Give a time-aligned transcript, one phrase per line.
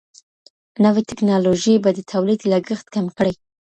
[0.83, 3.33] نوي ټیکنالوژي به د تولید لګښت کم کړي.